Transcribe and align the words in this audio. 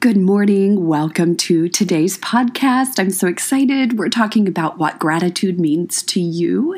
Good 0.00 0.16
morning. 0.16 0.86
Welcome 0.86 1.34
to 1.38 1.68
today's 1.68 2.18
podcast. 2.18 3.00
I'm 3.00 3.10
so 3.10 3.26
excited. 3.26 3.98
We're 3.98 4.10
talking 4.10 4.46
about 4.46 4.78
what 4.78 5.00
gratitude 5.00 5.58
means 5.58 6.04
to 6.04 6.20
you. 6.20 6.76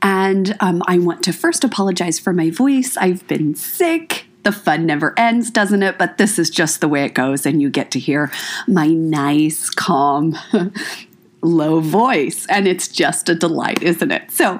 And 0.00 0.56
um, 0.60 0.80
I 0.86 0.98
want 0.98 1.24
to 1.24 1.32
first 1.32 1.64
apologize 1.64 2.20
for 2.20 2.32
my 2.32 2.50
voice. 2.50 2.96
I've 2.98 3.26
been 3.26 3.56
sick. 3.56 4.26
The 4.44 4.52
fun 4.52 4.86
never 4.86 5.12
ends, 5.18 5.50
doesn't 5.50 5.82
it? 5.82 5.98
But 5.98 6.18
this 6.18 6.38
is 6.38 6.48
just 6.48 6.80
the 6.80 6.86
way 6.86 7.04
it 7.04 7.14
goes, 7.14 7.46
and 7.46 7.60
you 7.60 7.68
get 7.68 7.90
to 7.90 7.98
hear 7.98 8.30
my 8.68 8.86
nice, 8.86 9.68
calm 9.68 10.38
low 11.46 11.80
voice, 11.80 12.46
and 12.46 12.66
it's 12.66 12.88
just 12.88 13.28
a 13.28 13.34
delight, 13.34 13.82
isn't 13.82 14.10
it? 14.10 14.30
So, 14.30 14.58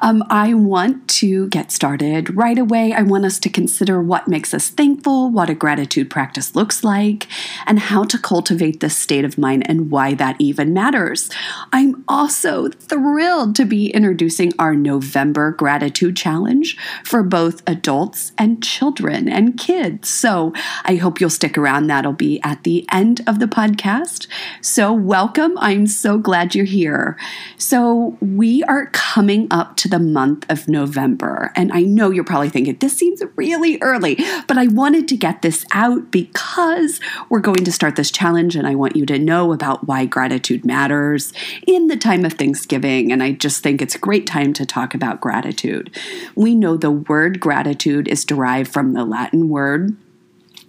um, 0.00 0.22
I 0.30 0.54
want 0.54 1.08
to 1.08 1.48
get 1.48 1.72
started 1.72 2.34
right 2.36 2.58
away. 2.58 2.92
I 2.92 3.02
want 3.02 3.24
us 3.24 3.38
to 3.40 3.48
consider 3.48 4.00
what 4.00 4.28
makes 4.28 4.54
us 4.54 4.68
thankful, 4.68 5.30
what 5.30 5.50
a 5.50 5.54
gratitude 5.54 6.10
practice 6.10 6.54
looks 6.54 6.84
like, 6.84 7.26
and 7.66 7.78
how 7.78 8.04
to 8.04 8.18
cultivate 8.18 8.80
this 8.80 8.96
state 8.96 9.24
of 9.24 9.36
mind 9.36 9.68
and 9.68 9.90
why 9.90 10.14
that 10.14 10.36
even 10.38 10.72
matters. 10.72 11.28
I'm 11.72 12.04
also 12.06 12.68
thrilled 12.68 13.56
to 13.56 13.64
be 13.64 13.90
introducing 13.90 14.52
our 14.58 14.74
November 14.74 15.50
Gratitude 15.50 16.16
Challenge 16.16 16.76
for 17.04 17.22
both 17.22 17.62
adults 17.66 18.32
and 18.38 18.62
children 18.62 19.28
and 19.28 19.58
kids. 19.58 20.08
So, 20.08 20.52
I 20.84 20.96
hope 20.96 21.20
you'll 21.20 21.30
stick 21.30 21.58
around. 21.58 21.88
That'll 21.88 22.12
be 22.12 22.40
at 22.42 22.62
the 22.62 22.86
end 22.92 23.22
of 23.26 23.40
the 23.40 23.46
podcast. 23.46 24.28
So, 24.60 24.92
welcome. 24.92 25.58
I'm 25.58 25.86
so 25.86 26.18
glad 26.28 26.54
you're 26.54 26.66
here. 26.66 27.16
So, 27.56 28.18
we 28.20 28.62
are 28.64 28.90
coming 28.92 29.48
up 29.50 29.76
to 29.78 29.88
the 29.88 29.98
month 29.98 30.44
of 30.50 30.68
November, 30.68 31.50
and 31.56 31.72
I 31.72 31.84
know 31.84 32.10
you're 32.10 32.22
probably 32.22 32.50
thinking, 32.50 32.76
this 32.76 32.94
seems 32.94 33.22
really 33.34 33.78
early, 33.80 34.16
but 34.46 34.58
I 34.58 34.66
wanted 34.66 35.08
to 35.08 35.16
get 35.16 35.40
this 35.40 35.64
out 35.72 36.10
because 36.10 37.00
we're 37.30 37.40
going 37.40 37.64
to 37.64 37.72
start 37.72 37.96
this 37.96 38.10
challenge, 38.10 38.56
and 38.56 38.66
I 38.66 38.74
want 38.74 38.94
you 38.94 39.06
to 39.06 39.18
know 39.18 39.54
about 39.54 39.88
why 39.88 40.04
gratitude 40.04 40.66
matters 40.66 41.32
in 41.66 41.86
the 41.86 41.96
time 41.96 42.26
of 42.26 42.34
Thanksgiving. 42.34 43.10
And 43.10 43.22
I 43.22 43.32
just 43.32 43.62
think 43.62 43.80
it's 43.80 43.94
a 43.94 43.98
great 43.98 44.26
time 44.26 44.52
to 44.52 44.66
talk 44.66 44.92
about 44.92 45.22
gratitude. 45.22 45.96
We 46.34 46.54
know 46.54 46.76
the 46.76 46.90
word 46.90 47.40
gratitude 47.40 48.06
is 48.06 48.26
derived 48.26 48.70
from 48.70 48.92
the 48.92 49.06
Latin 49.06 49.48
word 49.48 49.96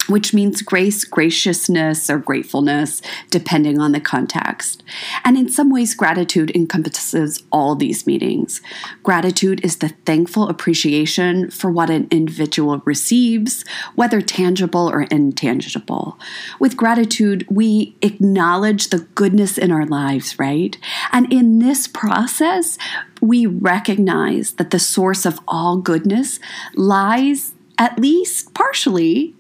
which 0.10 0.34
means 0.34 0.62
grace, 0.62 1.04
graciousness, 1.04 2.10
or 2.10 2.18
gratefulness, 2.18 3.02
depending 3.30 3.80
on 3.80 3.92
the 3.92 4.02
context. 4.02 4.84
And 5.24 5.38
in 5.38 5.50
some 5.50 5.70
ways, 5.70 5.94
gratitude 5.94 6.52
encompasses 6.56 7.44
all 7.52 7.76
these 7.76 8.08
meanings. 8.08 8.62
Gratitude 9.04 9.64
is 9.64 9.78
the 9.78 9.90
thankful 10.06 10.50
appreciation 10.50 11.50
for 11.52 11.70
what 11.72 11.90
an 11.90 12.08
individual 12.12 12.82
receives, 12.86 13.64
whether 13.96 14.22
tangible 14.22 14.90
or 14.90 15.04
intangible. 15.04 16.18
With 16.60 16.78
gratitude, 16.78 17.46
we 17.50 17.96
acknowledge 18.02 18.90
the 18.90 19.08
goodness 19.16 19.58
in 19.58 19.72
our 19.72 19.86
lives, 19.86 20.40
right? 20.40 20.78
And 21.12 21.32
in 21.32 21.60
this 21.60 21.88
process, 21.88 22.78
we 23.22 23.46
recognize 23.46 24.54
that 24.54 24.72
the 24.72 24.80
source 24.80 25.26
of 25.26 25.40
all 25.48 25.78
goodness 25.78 26.40
lies 26.76 27.54
at 27.78 28.00
least 28.00 28.54
partially 28.54 29.36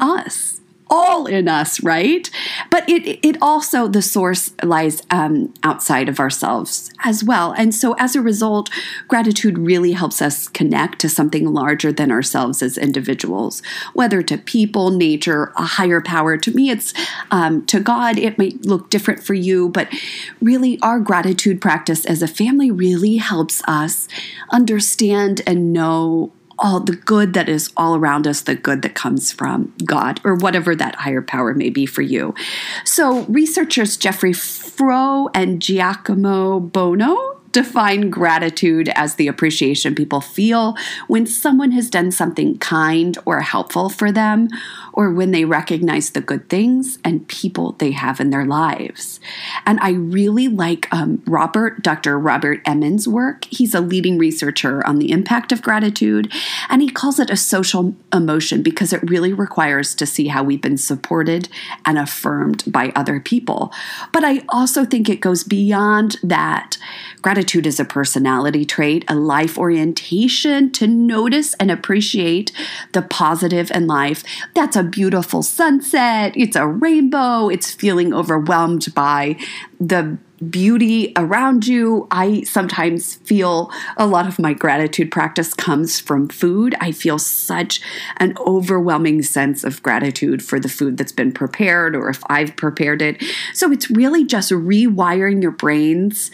us 0.00 0.60
all 0.92 1.24
in 1.24 1.48
us, 1.48 1.82
right? 1.82 2.30
But 2.70 2.86
it 2.88 3.18
it 3.26 3.38
also 3.40 3.88
the 3.88 4.02
source 4.02 4.52
lies 4.62 5.02
um, 5.10 5.54
outside 5.62 6.08
of 6.08 6.20
ourselves 6.20 6.92
as 7.02 7.24
well, 7.24 7.52
and 7.52 7.74
so 7.74 7.94
as 7.98 8.14
a 8.14 8.20
result, 8.20 8.68
gratitude 9.08 9.58
really 9.58 9.92
helps 9.92 10.20
us 10.20 10.48
connect 10.48 10.98
to 11.00 11.08
something 11.08 11.46
larger 11.46 11.92
than 11.92 12.12
ourselves 12.12 12.62
as 12.62 12.76
individuals, 12.76 13.62
whether 13.94 14.22
to 14.22 14.36
people, 14.36 14.90
nature, 14.90 15.50
a 15.56 15.64
higher 15.64 16.02
power. 16.02 16.36
To 16.36 16.50
me, 16.52 16.68
it's 16.68 16.92
um, 17.30 17.64
to 17.66 17.80
God. 17.80 18.18
It 18.18 18.36
might 18.36 18.66
look 18.66 18.90
different 18.90 19.24
for 19.24 19.34
you, 19.34 19.70
but 19.70 19.88
really, 20.42 20.78
our 20.82 21.00
gratitude 21.00 21.62
practice 21.62 22.04
as 22.04 22.20
a 22.20 22.28
family 22.28 22.70
really 22.70 23.16
helps 23.16 23.62
us 23.66 24.08
understand 24.50 25.40
and 25.46 25.72
know 25.72 26.32
all 26.62 26.80
the 26.80 26.96
good 26.96 27.34
that 27.34 27.48
is 27.48 27.70
all 27.76 27.96
around 27.96 28.26
us, 28.26 28.40
the 28.40 28.54
good 28.54 28.82
that 28.82 28.94
comes 28.94 29.32
from 29.32 29.74
God 29.84 30.20
or 30.24 30.36
whatever 30.36 30.74
that 30.76 30.94
higher 30.94 31.20
power 31.20 31.52
may 31.52 31.68
be 31.68 31.84
for 31.84 32.02
you. 32.02 32.34
So, 32.84 33.24
researchers 33.24 33.96
Jeffrey 33.96 34.32
Froh 34.32 35.28
and 35.34 35.60
Giacomo 35.60 36.60
Bono 36.60 37.31
define 37.52 38.08
gratitude 38.08 38.88
as 38.94 39.14
the 39.14 39.28
appreciation 39.28 39.94
people 39.94 40.20
feel 40.20 40.74
when 41.06 41.26
someone 41.26 41.70
has 41.72 41.90
done 41.90 42.10
something 42.10 42.58
kind 42.58 43.18
or 43.26 43.40
helpful 43.40 43.88
for 43.88 44.10
them, 44.10 44.48
or 44.94 45.10
when 45.10 45.30
they 45.30 45.44
recognize 45.44 46.10
the 46.10 46.20
good 46.20 46.48
things 46.48 46.98
and 47.04 47.28
people 47.28 47.72
they 47.72 47.90
have 47.90 48.20
in 48.20 48.30
their 48.30 48.44
lives. 48.44 49.20
And 49.66 49.78
I 49.80 49.90
really 49.90 50.48
like 50.48 50.92
um, 50.92 51.22
Robert, 51.26 51.82
Dr. 51.82 52.18
Robert 52.18 52.60
Emmons' 52.64 53.06
work. 53.06 53.44
He's 53.46 53.74
a 53.74 53.80
leading 53.80 54.18
researcher 54.18 54.84
on 54.86 54.98
the 54.98 55.12
impact 55.12 55.52
of 55.52 55.62
gratitude, 55.62 56.32
and 56.68 56.80
he 56.80 56.88
calls 56.88 57.18
it 57.18 57.30
a 57.30 57.36
social 57.36 57.94
emotion 58.12 58.62
because 58.62 58.92
it 58.92 59.02
really 59.08 59.32
requires 59.32 59.94
to 59.94 60.06
see 60.06 60.28
how 60.28 60.42
we've 60.42 60.62
been 60.62 60.78
supported 60.78 61.48
and 61.84 61.98
affirmed 61.98 62.64
by 62.66 62.92
other 62.96 63.20
people. 63.20 63.72
But 64.12 64.24
I 64.24 64.42
also 64.48 64.84
think 64.84 65.08
it 65.08 65.20
goes 65.20 65.44
beyond 65.44 66.16
that. 66.22 66.78
Gratitude 67.20 67.41
is 67.42 67.80
a 67.80 67.84
personality 67.84 68.64
trait, 68.64 69.04
a 69.08 69.14
life 69.14 69.58
orientation 69.58 70.70
to 70.72 70.86
notice 70.86 71.54
and 71.54 71.70
appreciate 71.70 72.52
the 72.92 73.02
positive 73.02 73.70
in 73.72 73.86
life. 73.86 74.22
That's 74.54 74.76
a 74.76 74.82
beautiful 74.82 75.42
sunset, 75.42 76.32
it's 76.36 76.56
a 76.56 76.66
rainbow, 76.66 77.48
it's 77.48 77.70
feeling 77.70 78.14
overwhelmed 78.14 78.94
by 78.94 79.36
the 79.80 80.18
beauty 80.50 81.12
around 81.16 81.66
you. 81.66 82.06
I 82.10 82.42
sometimes 82.42 83.16
feel 83.16 83.70
a 83.96 84.06
lot 84.06 84.26
of 84.26 84.38
my 84.38 84.52
gratitude 84.52 85.10
practice 85.10 85.54
comes 85.54 86.00
from 86.00 86.28
food. 86.28 86.74
I 86.80 86.92
feel 86.92 87.18
such 87.18 87.80
an 88.16 88.34
overwhelming 88.38 89.22
sense 89.22 89.64
of 89.64 89.82
gratitude 89.82 90.42
for 90.42 90.58
the 90.58 90.68
food 90.68 90.96
that's 90.96 91.12
been 91.12 91.32
prepared 91.32 91.94
or 91.94 92.08
if 92.08 92.22
I've 92.28 92.56
prepared 92.56 93.02
it. 93.02 93.22
So 93.54 93.70
it's 93.70 93.90
really 93.90 94.24
just 94.24 94.50
rewiring 94.50 95.42
your 95.42 95.52
brains 95.52 96.30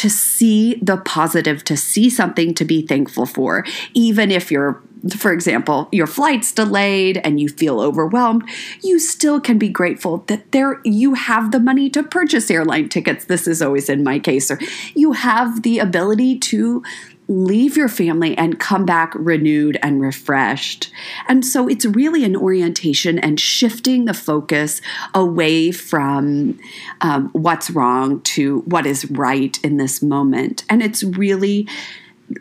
to 0.00 0.08
see 0.08 0.76
the 0.76 0.96
positive, 0.96 1.62
to 1.62 1.76
see 1.76 2.08
something 2.08 2.54
to 2.54 2.64
be 2.64 2.86
thankful 2.86 3.26
for, 3.26 3.66
even 3.92 4.30
if 4.30 4.50
you're 4.50 4.82
for 5.16 5.32
example, 5.32 5.88
your 5.92 6.06
flight's 6.06 6.52
delayed 6.52 7.22
and 7.24 7.40
you 7.40 7.48
feel 7.48 7.80
overwhelmed, 7.80 8.46
you 8.82 8.98
still 8.98 9.40
can 9.40 9.58
be 9.58 9.68
grateful 9.68 10.18
that 10.26 10.52
there 10.52 10.78
you 10.84 11.14
have 11.14 11.52
the 11.52 11.60
money 11.60 11.88
to 11.88 12.02
purchase 12.02 12.50
airline 12.50 12.88
tickets. 12.88 13.24
This 13.24 13.46
is 13.46 13.62
always 13.62 13.88
in 13.88 14.04
my 14.04 14.18
case, 14.18 14.50
or 14.50 14.58
you 14.94 15.12
have 15.12 15.62
the 15.62 15.78
ability 15.78 16.38
to 16.40 16.82
leave 17.30 17.76
your 17.76 17.88
family 17.88 18.36
and 18.36 18.58
come 18.58 18.84
back 18.84 19.12
renewed 19.14 19.78
and 19.82 20.00
refreshed. 20.00 20.90
And 21.28 21.46
so 21.46 21.68
it's 21.68 21.86
really 21.86 22.24
an 22.24 22.34
orientation 22.34 23.20
and 23.20 23.38
shifting 23.38 24.04
the 24.04 24.14
focus 24.14 24.82
away 25.14 25.70
from 25.70 26.58
um, 27.00 27.28
what's 27.32 27.70
wrong 27.70 28.20
to 28.22 28.62
what 28.62 28.84
is 28.84 29.08
right 29.12 29.58
in 29.62 29.76
this 29.76 30.02
moment. 30.02 30.64
And 30.68 30.82
it's 30.82 31.04
really 31.04 31.68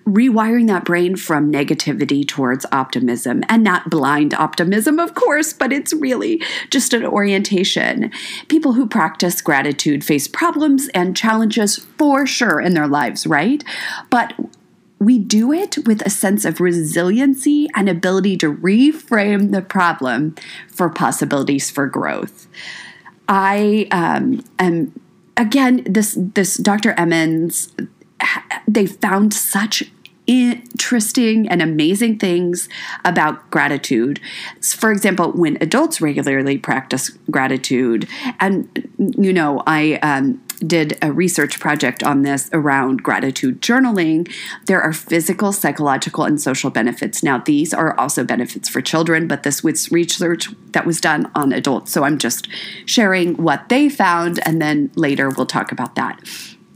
rewiring 0.08 0.68
that 0.68 0.86
brain 0.86 1.16
from 1.16 1.52
negativity 1.52 2.28
towards 2.28 2.66
optimism 2.72 3.44
and 3.48 3.64
not 3.64 3.90
blind 3.90 4.34
optimism, 4.34 5.00
of 5.00 5.14
course, 5.14 5.54
but 5.54 5.72
it's 5.72 5.94
really 5.94 6.42
just 6.70 6.94
an 6.94 7.06
orientation. 7.06 8.12
People 8.48 8.74
who 8.74 8.88
practice 8.88 9.42
gratitude 9.42 10.04
face 10.04 10.28
problems 10.28 10.90
and 10.90 11.18
challenges 11.18 11.78
for 11.98 12.26
sure 12.26 12.60
in 12.60 12.74
their 12.74 12.88
lives, 12.88 13.26
right? 13.26 13.64
But 14.10 14.34
we 15.00 15.18
do 15.18 15.52
it 15.54 15.78
with 15.88 16.06
a 16.06 16.10
sense 16.10 16.46
of 16.46 16.60
resiliency 16.60 17.70
and 17.76 17.88
ability 17.88 18.38
to 18.38 18.54
reframe 18.54 19.52
the 19.52 19.62
problem 19.62 20.36
for 20.68 20.90
possibilities 20.90 21.72
for 21.72 21.88
growth. 21.88 22.48
I 23.28 23.88
um, 23.92 24.44
am 24.60 25.00
again 25.38 25.84
this 25.86 26.18
this 26.18 26.58
Dr. 26.58 26.92
Emmons. 26.98 27.72
They 28.68 28.86
found 28.86 29.34
such 29.34 29.90
interesting 30.28 31.48
and 31.50 31.62
amazing 31.62 32.20
things 32.20 32.70
about 33.04 33.50
gratitude. 33.50 34.20
For 34.62 34.92
example, 34.92 35.32
when 35.32 35.58
adults 35.62 36.02
regularly 36.02 36.58
practice 36.58 37.10
gratitude, 37.32 38.08
and 38.40 38.90
you 38.98 39.32
know, 39.32 39.64
I 39.66 39.94
um, 40.04 40.44
did 40.60 40.98
a 41.02 41.12
research 41.12 41.60
project 41.60 42.04
on 42.04 42.22
this 42.22 42.50
around 42.54 43.04
gratitude 43.04 43.62
journaling, 43.62 44.32
there 44.66 44.82
are 44.82 44.94
physical, 44.94 45.52
psychological, 45.52 46.24
and 46.24 46.40
social 46.42 46.70
benefits. 46.70 47.24
Now, 47.24 47.40
these 47.40 47.74
are 47.74 47.98
also 48.00 48.24
benefits 48.24 48.70
for 48.70 48.82
children, 48.82 49.28
but 49.28 49.44
this 49.44 49.64
was 49.64 49.92
research 49.92 50.50
that 50.72 50.86
was 50.86 51.02
done 51.02 51.32
on 51.36 51.54
adults. 51.54 51.92
So 51.92 52.04
I'm 52.04 52.18
just 52.18 52.48
sharing 52.86 53.36
what 53.38 53.70
they 53.70 53.90
found, 53.90 54.40
and 54.46 54.62
then 54.62 54.92
later 54.96 55.30
we'll 55.30 55.46
talk 55.46 55.72
about 55.72 55.96
that. 55.96 56.20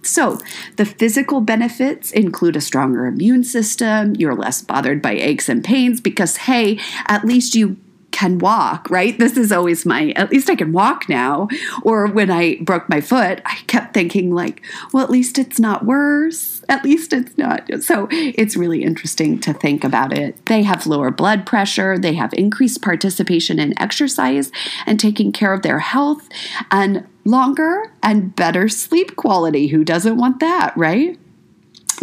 So, 0.05 0.37
the 0.75 0.85
physical 0.85 1.39
benefits 1.39 2.11
include 2.11 2.57
a 2.57 2.61
stronger 2.61 3.05
immune 3.05 3.45
system. 3.45 4.15
You're 4.15 4.35
less 4.35 4.61
bothered 4.61 5.01
by 5.01 5.13
aches 5.13 5.47
and 5.47 5.63
pains 5.63 6.01
because, 6.01 6.35
hey, 6.37 6.79
at 7.07 7.23
least 7.23 7.55
you 7.55 7.77
can 8.13 8.37
walk, 8.37 8.89
right? 8.89 9.19
This 9.19 9.35
is 9.35 9.51
always 9.51 9.85
my, 9.85 10.11
at 10.11 10.31
least 10.31 10.49
I 10.49 10.55
can 10.55 10.71
walk 10.71 11.09
now. 11.09 11.49
Or 11.81 12.07
when 12.07 12.31
I 12.31 12.57
broke 12.61 12.87
my 12.87 13.01
foot, 13.01 13.41
I 13.45 13.55
kept 13.67 13.93
thinking, 13.93 14.33
like, 14.33 14.61
well, 14.93 15.03
at 15.03 15.09
least 15.09 15.37
it's 15.37 15.59
not 15.59 15.85
worse. 15.85 16.63
At 16.69 16.85
least 16.85 17.11
it's 17.11 17.37
not. 17.37 17.67
So 17.81 18.07
it's 18.11 18.55
really 18.55 18.83
interesting 18.83 19.39
to 19.41 19.51
think 19.51 19.83
about 19.83 20.13
it. 20.17 20.45
They 20.45 20.63
have 20.63 20.87
lower 20.87 21.11
blood 21.11 21.45
pressure, 21.45 21.97
they 21.97 22.13
have 22.13 22.33
increased 22.33 22.81
participation 22.81 23.59
in 23.59 23.77
exercise 23.81 24.51
and 24.85 24.99
taking 24.99 25.31
care 25.31 25.51
of 25.51 25.63
their 25.63 25.79
health, 25.79 26.29
and 26.69 27.05
longer 27.25 27.91
and 28.03 28.35
better 28.35 28.69
sleep 28.69 29.15
quality. 29.15 29.67
Who 29.67 29.83
doesn't 29.83 30.17
want 30.17 30.39
that, 30.39 30.77
right? 30.77 31.17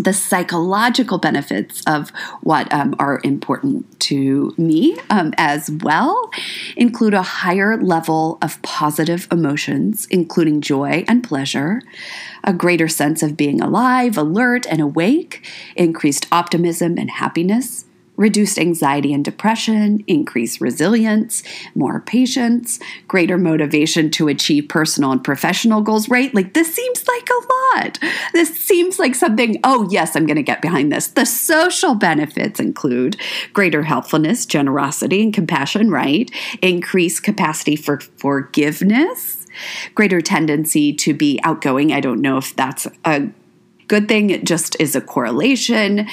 The 0.02 0.12
psychological 0.12 1.18
benefits 1.18 1.82
of 1.86 2.10
what 2.42 2.72
um, 2.72 2.94
are 2.98 3.20
important 3.24 3.98
to 4.00 4.54
me 4.56 4.98
um, 5.10 5.32
as 5.36 5.70
well 5.70 6.30
include 6.76 7.14
a 7.14 7.22
higher 7.22 7.76
level 7.76 8.38
of 8.42 8.60
positive 8.62 9.28
emotions, 9.30 10.06
including 10.10 10.60
joy 10.60 11.04
and 11.06 11.22
pleasure, 11.22 11.82
a 12.44 12.52
greater 12.52 12.88
sense 12.88 13.22
of 13.22 13.36
being 13.36 13.60
alive, 13.60 14.16
alert, 14.16 14.66
and 14.66 14.80
awake, 14.80 15.46
increased 15.76 16.26
optimism 16.32 16.96
and 16.96 17.10
happiness, 17.10 17.84
reduced 18.20 18.58
anxiety 18.58 19.14
and 19.14 19.24
depression, 19.24 20.04
increased 20.06 20.60
resilience, 20.60 21.42
more 21.74 22.00
patience, 22.00 22.78
greater 23.08 23.38
motivation 23.38 24.10
to 24.10 24.28
achieve 24.28 24.68
personal 24.68 25.10
and 25.10 25.24
professional 25.24 25.80
goals, 25.80 26.06
right? 26.10 26.34
Like 26.34 26.52
this 26.52 26.72
seems 26.72 27.08
like 27.08 27.28
a 27.30 27.78
lot. 27.78 27.98
This 28.34 28.54
seems 28.60 28.98
like 28.98 29.14
something, 29.14 29.58
oh, 29.64 29.88
yes, 29.90 30.14
I'm 30.14 30.26
going 30.26 30.36
to 30.36 30.42
get 30.42 30.60
behind 30.60 30.92
this. 30.92 31.06
The 31.06 31.24
social 31.24 31.94
benefits 31.94 32.60
include 32.60 33.16
greater 33.54 33.84
helpfulness, 33.84 34.44
generosity, 34.44 35.22
and 35.22 35.32
compassion, 35.32 35.90
right? 35.90 36.30
Increased 36.60 37.22
capacity 37.22 37.74
for 37.74 38.00
forgiveness, 38.00 39.46
greater 39.94 40.20
tendency 40.20 40.92
to 40.92 41.14
be 41.14 41.40
outgoing. 41.42 41.90
I 41.90 42.00
don't 42.00 42.20
know 42.20 42.36
if 42.36 42.54
that's 42.54 42.86
a 43.06 43.28
good 43.88 44.08
thing. 44.08 44.28
It 44.28 44.44
just 44.44 44.78
is 44.78 44.94
a 44.94 45.00
correlation 45.00 46.06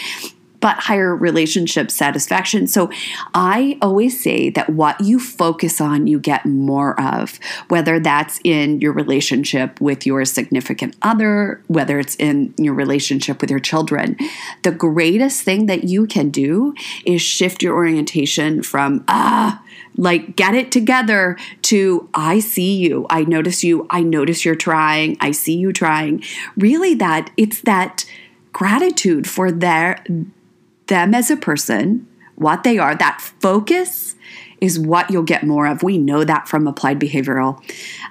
but 0.59 0.77
higher 0.77 1.15
relationship 1.15 1.91
satisfaction. 1.91 2.67
So 2.67 2.89
I 3.33 3.77
always 3.81 4.21
say 4.21 4.49
that 4.51 4.69
what 4.69 4.99
you 5.01 5.19
focus 5.19 5.79
on, 5.79 6.07
you 6.07 6.19
get 6.19 6.45
more 6.45 6.99
of, 6.99 7.39
whether 7.67 7.99
that's 7.99 8.39
in 8.43 8.81
your 8.81 8.91
relationship 8.91 9.79
with 9.79 10.05
your 10.05 10.25
significant 10.25 10.95
other, 11.01 11.61
whether 11.67 11.99
it's 11.99 12.15
in 12.15 12.53
your 12.57 12.73
relationship 12.73 13.41
with 13.41 13.51
your 13.51 13.59
children. 13.59 14.17
The 14.63 14.71
greatest 14.71 15.43
thing 15.43 15.67
that 15.67 15.83
you 15.83 16.07
can 16.07 16.29
do 16.29 16.73
is 17.05 17.21
shift 17.21 17.61
your 17.61 17.75
orientation 17.75 18.63
from, 18.63 19.03
ah, 19.07 19.63
like 19.95 20.35
get 20.35 20.53
it 20.53 20.71
together 20.71 21.37
to 21.63 22.09
I 22.13 22.39
see 22.39 22.75
you, 22.77 23.05
I 23.09 23.23
notice 23.23 23.63
you, 23.63 23.87
I 23.89 24.01
notice 24.01 24.45
you're 24.45 24.55
trying, 24.55 25.17
I 25.19 25.31
see 25.31 25.55
you 25.55 25.73
trying. 25.73 26.23
Really, 26.55 26.93
that 26.95 27.31
it's 27.35 27.61
that 27.61 28.05
gratitude 28.53 29.29
for 29.29 29.51
their 29.51 30.03
them 30.87 31.13
as 31.13 31.29
a 31.29 31.37
person, 31.37 32.07
what 32.35 32.63
they 32.63 32.77
are, 32.77 32.95
that 32.95 33.21
focus 33.41 34.15
is 34.59 34.79
what 34.79 35.11
you'll 35.11 35.23
get 35.23 35.43
more 35.43 35.67
of. 35.67 35.83
We 35.83 35.97
know 35.97 36.23
that 36.23 36.47
from 36.47 36.67
applied 36.67 36.99
behavioral 36.99 37.61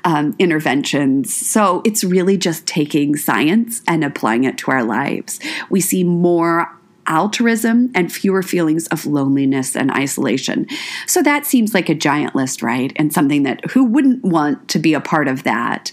um, 0.04 0.34
interventions. 0.38 1.34
So 1.34 1.82
it's 1.84 2.04
really 2.04 2.36
just 2.36 2.66
taking 2.66 3.16
science 3.16 3.82
and 3.86 4.04
applying 4.04 4.44
it 4.44 4.56
to 4.58 4.70
our 4.70 4.84
lives. 4.84 5.40
We 5.70 5.80
see 5.80 6.04
more 6.04 6.76
altruism 7.06 7.90
and 7.94 8.12
fewer 8.12 8.42
feelings 8.42 8.86
of 8.88 9.06
loneliness 9.06 9.76
and 9.76 9.90
isolation. 9.92 10.66
So 11.06 11.22
that 11.22 11.46
seems 11.46 11.74
like 11.74 11.88
a 11.88 11.94
giant 11.94 12.34
list, 12.34 12.62
right? 12.62 12.92
And 12.96 13.12
something 13.12 13.42
that 13.44 13.64
who 13.70 13.84
wouldn't 13.84 14.24
want 14.24 14.68
to 14.68 14.78
be 14.78 14.94
a 14.94 15.00
part 15.00 15.28
of 15.28 15.42
that? 15.44 15.92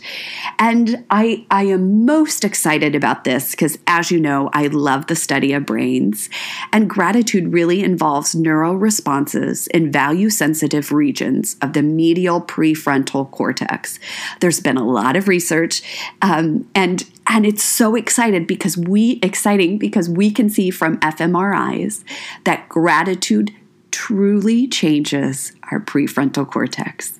And 0.59 1.05
I 1.09 1.45
I 1.49 1.63
am 1.63 2.05
most 2.05 2.43
excited 2.43 2.95
about 2.95 3.23
this 3.23 3.51
because 3.51 3.77
as 3.87 4.11
you 4.11 4.19
know, 4.19 4.49
I 4.53 4.67
love 4.67 5.07
the 5.07 5.15
study 5.15 5.53
of 5.53 5.65
brains 5.65 6.29
and 6.71 6.89
gratitude 6.89 7.53
really 7.53 7.83
involves 7.83 8.35
neural 8.35 8.77
responses 8.77 9.67
in 9.67 9.91
value 9.91 10.29
sensitive 10.29 10.91
regions 10.91 11.55
of 11.61 11.73
the 11.73 11.83
medial 11.83 12.41
prefrontal 12.41 13.29
cortex. 13.31 13.99
There's 14.39 14.59
been 14.59 14.77
a 14.77 14.85
lot 14.85 15.15
of 15.15 15.27
research 15.27 15.81
um, 16.21 16.67
and 16.75 17.03
and 17.27 17.45
it's 17.45 17.63
so 17.63 17.95
excited 17.95 18.47
because 18.47 18.77
we 18.77 19.19
exciting 19.21 19.77
because 19.77 20.09
we 20.09 20.31
can 20.31 20.49
see 20.49 20.69
from 20.69 20.97
fMRIs 20.99 22.03
that 22.43 22.67
gratitude 22.69 23.53
truly 23.93 24.67
changes 24.67 25.53
our 25.71 25.79
prefrontal 25.79 26.49
cortex. 26.49 27.19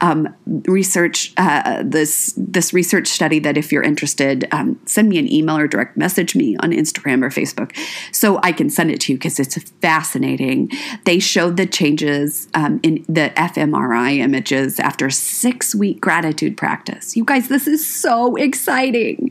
Um, 0.00 0.34
research 0.66 1.32
uh, 1.36 1.84
this 1.86 2.34
this 2.36 2.72
research 2.72 3.06
study 3.06 3.38
that 3.38 3.56
if 3.56 3.70
you're 3.70 3.84
interested, 3.84 4.48
um, 4.50 4.80
send 4.84 5.08
me 5.08 5.18
an 5.18 5.32
email 5.32 5.56
or 5.56 5.68
direct 5.68 5.96
message 5.96 6.34
me 6.34 6.56
on 6.58 6.72
Instagram 6.72 7.22
or 7.22 7.30
Facebook, 7.30 7.70
so 8.12 8.40
I 8.42 8.50
can 8.50 8.68
send 8.68 8.90
it 8.90 9.00
to 9.02 9.12
you 9.12 9.18
because 9.18 9.38
it's 9.38 9.56
fascinating. 9.80 10.70
They 11.04 11.20
showed 11.20 11.56
the 11.56 11.66
changes 11.66 12.48
um, 12.52 12.80
in 12.82 13.04
the 13.08 13.30
fMRI 13.36 14.18
images 14.18 14.80
after 14.80 15.10
six 15.10 15.72
week 15.72 16.00
gratitude 16.00 16.56
practice. 16.56 17.16
You 17.16 17.24
guys, 17.24 17.48
this 17.48 17.68
is 17.68 17.86
so 17.86 18.34
exciting. 18.34 19.30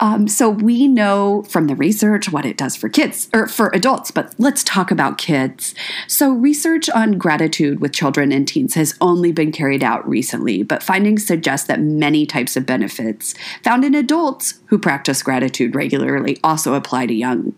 Um, 0.00 0.28
so 0.28 0.48
we 0.50 0.88
know 0.88 1.44
from 1.48 1.66
the 1.66 1.76
research 1.76 2.30
what 2.30 2.44
it 2.44 2.56
does 2.56 2.76
for 2.76 2.88
kids 2.88 3.28
or 3.32 3.46
for 3.46 3.70
adults, 3.72 4.10
but 4.10 4.34
let's 4.38 4.64
talk 4.64 4.90
about 4.90 5.18
kids. 5.18 5.74
So 6.08 6.30
research 6.30 6.90
on 6.90 7.18
gratitude 7.18 7.80
with 7.80 7.92
children 7.92 8.32
and 8.32 8.46
teens 8.46 8.74
has 8.74 8.96
only 9.00 9.32
been 9.32 9.52
carried 9.52 9.84
out 9.84 10.06
recently, 10.08 10.62
but 10.62 10.82
findings 10.82 11.26
suggest 11.26 11.68
that 11.68 11.80
many 11.80 12.26
types 12.26 12.56
of 12.56 12.66
benefits 12.66 13.34
found 13.62 13.84
in 13.84 13.94
adults 13.94 14.54
who 14.66 14.78
practice 14.78 15.22
gratitude 15.22 15.74
regularly 15.74 16.38
also 16.42 16.74
apply 16.74 17.06
to 17.06 17.14
young 17.14 17.54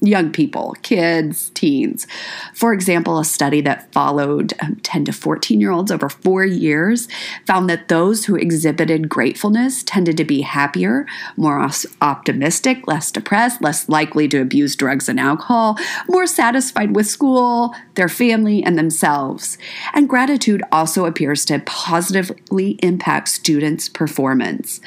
young 0.00 0.30
people, 0.30 0.74
kids, 0.82 1.50
teens. 1.50 2.06
For 2.54 2.72
example, 2.72 3.18
a 3.18 3.24
study 3.24 3.60
that 3.62 3.92
followed 3.92 4.52
um, 4.60 4.76
10 4.76 5.06
to 5.06 5.12
14 5.12 5.60
year 5.60 5.72
olds 5.72 5.90
over 5.90 6.08
four 6.08 6.44
years 6.44 7.08
found 7.46 7.68
that 7.68 7.88
those 7.88 8.26
who 8.26 8.36
exhibited 8.36 9.08
gratefulness 9.08 9.82
tended 9.82 10.16
to 10.18 10.24
be 10.24 10.42
happier, 10.42 11.06
more 11.36 11.68
optimistic, 12.00 12.86
less 12.86 13.10
depressed, 13.10 13.62
less 13.62 13.88
likely 13.88 14.28
to 14.28 14.40
abuse 14.40 14.76
drugs 14.76 15.08
and 15.08 15.18
alcohol, 15.18 15.78
more 16.08 16.26
satisfied 16.26 16.94
with 16.94 17.06
school, 17.06 17.74
their 17.94 18.08
family, 18.08 18.62
and 18.62 18.78
themselves. 18.78 19.58
And 19.94 20.08
gratitude 20.08 20.62
also 20.70 21.06
appears 21.06 21.44
to 21.46 21.58
positively 21.60 22.72
impact 22.82 23.28
students' 23.28 23.88
performance. 23.88 24.80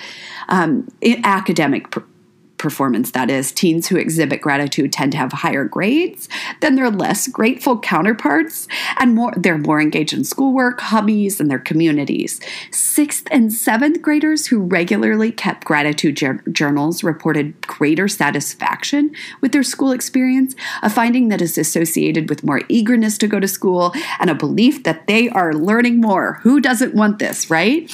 Um, 0.48 0.88
academic 1.24 1.92
performance 1.92 2.19
that 2.60 3.30
is 3.30 3.52
teens 3.52 3.88
who 3.88 3.96
exhibit 3.96 4.42
gratitude 4.42 4.92
tend 4.92 5.12
to 5.14 5.18
have 5.18 5.32
higher 5.32 5.66
grades 5.66 6.28
than 6.62 6.76
their 6.76 6.90
less 6.90 7.28
grateful 7.28 7.80
counterparts 7.80 8.68
and 8.98 9.16
more 9.16 9.34
they're 9.36 9.58
more 9.58 9.82
engaged 9.82 10.14
in 10.14 10.24
schoolwork 10.24 10.82
hobbies 10.82 11.40
and 11.40 11.50
their 11.50 11.60
communities. 11.60 12.40
Sixth 12.72 13.28
and 13.32 13.52
seventh 13.52 14.02
graders 14.02 14.48
who 14.48 14.60
regularly 14.60 15.32
kept 15.32 15.66
gratitude 15.66 16.22
journals 16.52 17.04
reported 17.04 17.66
greater 17.66 18.08
satisfaction 18.08 19.12
with 19.42 19.52
their 19.52 19.64
school 19.64 19.92
experience 19.92 20.56
a 20.84 20.90
finding 20.90 21.30
that 21.30 21.42
is 21.42 21.58
associated 21.58 22.30
with 22.30 22.44
more 22.44 22.62
eagerness 22.68 23.18
to 23.18 23.28
go 23.28 23.40
to 23.40 23.48
school 23.48 23.94
and 24.20 24.30
a 24.30 24.36
belief 24.36 24.84
that 24.84 25.08
they 25.08 25.30
are 25.30 25.54
learning 25.54 26.02
more. 26.02 26.34
Who 26.42 26.60
doesn't 26.60 26.94
want 26.94 27.20
this 27.20 27.50
right? 27.50 27.92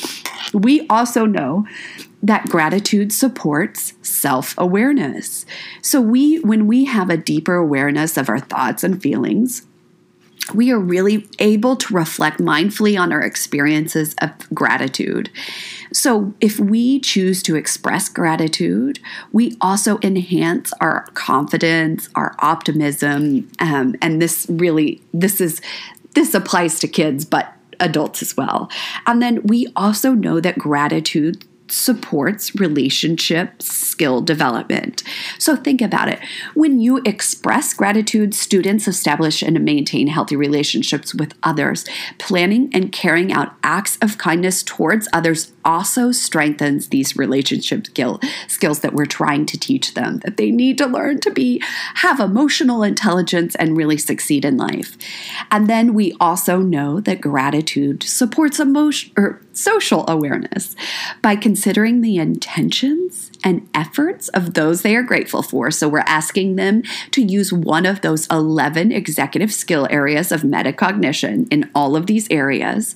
We 0.53 0.87
also 0.87 1.25
know 1.25 1.65
that 2.25 2.47
gratitude 2.47 3.13
supports 3.13 3.93
self-awareness. 4.01 5.45
So 5.81 6.01
we 6.01 6.39
when 6.39 6.65
we 6.65 6.85
have 6.85 7.09
a 7.09 7.17
deeper 7.17 7.55
awareness 7.55 8.17
of 8.17 8.29
our 8.29 8.39
thoughts 8.39 8.83
and 8.83 9.01
feelings, 9.01 9.65
we 10.53 10.71
are 10.71 10.79
really 10.79 11.27
able 11.39 11.75
to 11.75 11.93
reflect 11.93 12.39
mindfully 12.39 12.99
on 12.99 13.11
our 13.11 13.21
experiences 13.21 14.15
of 14.21 14.31
gratitude. 14.53 15.29
So, 15.91 16.33
if 16.41 16.59
we 16.59 16.99
choose 16.99 17.41
to 17.43 17.55
express 17.55 18.09
gratitude, 18.09 18.99
we 19.31 19.55
also 19.61 19.97
enhance 20.03 20.73
our 20.81 21.05
confidence, 21.13 22.09
our 22.15 22.35
optimism, 22.39 23.49
um, 23.59 23.95
and 24.01 24.21
this 24.21 24.45
really 24.49 25.01
this 25.13 25.41
is 25.41 25.61
this 26.13 26.33
applies 26.33 26.79
to 26.79 26.87
kids, 26.87 27.25
but 27.25 27.53
adults 27.79 28.21
as 28.21 28.37
well. 28.37 28.69
And 29.05 29.21
then 29.21 29.41
we 29.43 29.67
also 29.75 30.13
know 30.13 30.39
that 30.39 30.57
gratitude 30.57 31.45
supports 31.67 32.55
relationship 32.55 33.61
skill 33.61 34.21
development. 34.21 35.03
So 35.39 35.55
think 35.55 35.81
about 35.81 36.09
it. 36.09 36.19
When 36.53 36.79
you 36.79 37.01
express 37.05 37.73
gratitude, 37.73 38.33
students 38.33 38.87
establish 38.87 39.41
and 39.41 39.63
maintain 39.63 40.07
healthy 40.07 40.35
relationships 40.35 41.13
with 41.15 41.33
others. 41.43 41.85
Planning 42.17 42.69
and 42.73 42.91
carrying 42.91 43.33
out 43.33 43.53
acts 43.63 43.97
of 44.01 44.17
kindness 44.17 44.63
towards 44.63 45.07
others 45.11 45.53
also 45.63 46.11
strengthens 46.11 46.89
these 46.89 47.17
relationship 47.17 47.87
skill, 47.87 48.19
skills 48.47 48.79
that 48.81 48.93
we're 48.93 49.05
trying 49.05 49.45
to 49.47 49.59
teach 49.59 49.93
them 49.95 50.19
that 50.19 50.37
they 50.37 50.51
need 50.51 50.77
to 50.77 50.85
learn 50.85 51.19
to 51.19 51.31
be 51.31 51.61
have 51.95 52.19
emotional 52.19 52.83
intelligence 52.83 53.55
and 53.55 53.75
really 53.75 53.97
succeed 53.97 54.45
in 54.45 54.57
life. 54.57 54.97
And 55.51 55.67
then 55.67 55.93
we 55.93 56.15
also 56.19 56.59
know 56.59 56.99
that 57.01 57.21
gratitude 57.21 58.03
supports 58.03 58.59
emotion 58.59 59.11
or 59.17 59.41
social 59.55 60.05
awareness 60.07 60.75
by 61.21 61.35
considering 61.35 62.01
the 62.01 62.17
intentions 62.17 63.31
and 63.43 63.67
efforts 63.73 64.27
of 64.29 64.53
those 64.53 64.81
they 64.81 64.95
are 64.95 65.03
grateful 65.03 65.41
for. 65.41 65.71
So 65.71 65.87
we're 65.87 65.99
asking 65.99 66.55
them 66.55 66.83
to 67.11 67.21
use 67.21 67.53
one 67.53 67.85
of 67.85 68.01
those 68.01 68.27
11 68.27 68.91
executive 68.91 69.53
skill 69.53 69.87
areas 69.89 70.31
of 70.31 70.41
metacognition 70.41 71.47
in 71.51 71.69
all 71.75 71.95
of 71.95 72.07
these 72.07 72.27
areas. 72.31 72.95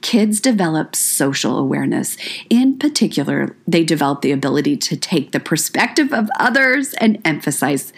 Kids 0.00 0.40
develop 0.40 0.94
social 0.94 1.58
awareness. 1.58 2.16
In 2.48 2.78
particular, 2.78 3.56
they 3.66 3.84
develop 3.84 4.22
the 4.22 4.32
ability 4.32 4.76
to 4.76 4.96
take 4.96 5.32
the 5.32 5.40
perspective 5.40 6.12
of 6.12 6.30
others 6.38 6.94
and 6.94 7.20
emphasize 7.24 7.92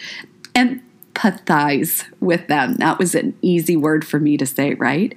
empathize 0.55 2.05
with 2.19 2.47
them. 2.47 2.75
That 2.75 2.99
was 2.99 3.15
an 3.15 3.37
easy 3.41 3.77
word 3.77 4.05
for 4.05 4.19
me 4.19 4.37
to 4.37 4.45
say, 4.45 4.73
right? 4.73 5.15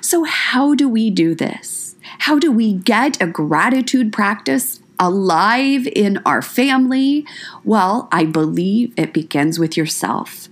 So, 0.00 0.24
how 0.24 0.74
do 0.74 0.88
we 0.88 1.10
do 1.10 1.34
this? 1.34 1.85
How 2.20 2.38
do 2.38 2.50
we 2.50 2.72
get 2.72 3.20
a 3.22 3.26
gratitude 3.26 4.12
practice 4.12 4.80
alive 4.98 5.86
in 5.88 6.18
our 6.24 6.42
family? 6.42 7.26
Well, 7.64 8.08
I 8.10 8.24
believe 8.24 8.92
it 8.96 9.12
begins 9.12 9.58
with 9.58 9.76
yourself. 9.76 10.48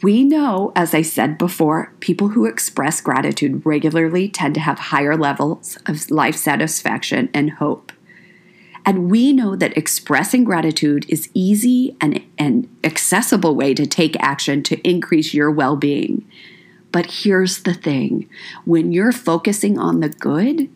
We 0.00 0.22
know, 0.22 0.72
as 0.76 0.94
I 0.94 1.02
said 1.02 1.38
before, 1.38 1.92
people 1.98 2.28
who 2.28 2.46
express 2.46 3.00
gratitude 3.00 3.66
regularly 3.66 4.28
tend 4.28 4.54
to 4.54 4.60
have 4.60 4.78
higher 4.78 5.16
levels 5.16 5.76
of 5.86 6.10
life 6.10 6.36
satisfaction 6.36 7.28
and 7.34 7.52
hope. 7.52 7.92
And 8.86 9.10
we 9.10 9.32
know 9.32 9.56
that 9.56 9.76
expressing 9.76 10.44
gratitude 10.44 11.04
is 11.08 11.28
easy 11.34 11.96
and 12.00 12.22
an 12.38 12.70
accessible 12.84 13.54
way 13.56 13.74
to 13.74 13.86
take 13.86 14.16
action 14.20 14.62
to 14.62 14.80
increase 14.88 15.34
your 15.34 15.50
well-being. 15.50 16.24
But 16.92 17.10
here's 17.22 17.62
the 17.62 17.74
thing 17.74 18.28
when 18.64 18.92
you're 18.92 19.12
focusing 19.12 19.78
on 19.78 20.00
the 20.00 20.08
good, 20.08 20.68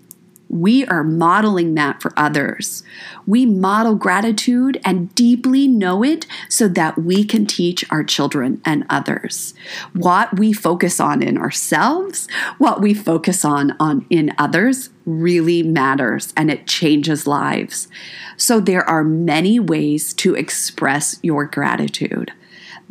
we 0.53 0.85
are 0.85 1.03
modeling 1.03 1.75
that 1.77 2.03
for 2.03 2.13
others. 2.15 2.83
We 3.27 3.47
model 3.47 3.95
gratitude 3.95 4.79
and 4.85 5.13
deeply 5.15 5.67
know 5.67 6.05
it 6.05 6.27
so 6.47 6.69
that 6.69 6.99
we 6.99 7.25
can 7.25 7.47
teach 7.47 7.87
our 7.91 8.05
children 8.05 8.61
and 8.63 8.85
others. 8.91 9.55
What 9.95 10.39
we 10.39 10.53
focus 10.53 11.01
on 11.01 11.23
in 11.23 11.39
ourselves, 11.39 12.29
what 12.59 12.83
we 12.83 12.93
focus 12.93 13.47
on, 13.47 13.75
on 13.81 14.05
in 14.11 14.35
others 14.37 14.91
really 15.07 15.63
matters 15.63 16.35
and 16.37 16.51
it 16.51 16.67
changes 16.67 17.27
lives. 17.27 17.89
So 18.37 18.61
there 18.61 18.87
are 18.87 19.05
many 19.05 19.59
ways 19.59 20.13
to 20.15 20.35
express 20.35 21.19
your 21.23 21.47
gratitude. 21.47 22.31